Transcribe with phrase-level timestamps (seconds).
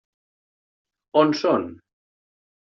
[1.21, 1.69] On són?